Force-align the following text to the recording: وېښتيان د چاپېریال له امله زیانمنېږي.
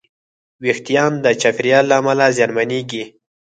وېښتيان 0.63 1.11
د 1.23 1.25
چاپېریال 1.41 1.85
له 1.89 1.95
امله 1.99 2.25
زیانمنېږي. 2.37 3.03